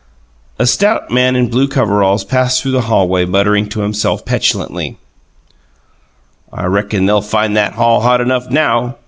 [0.57, 4.97] A stout man in blue overalls passed through the hallway muttering to himself petulantly.
[6.51, 8.95] "I reckon they'll find that hall hot enough NOW!"